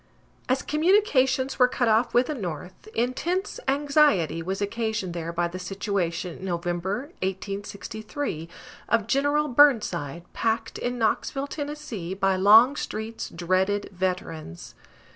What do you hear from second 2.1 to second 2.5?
with the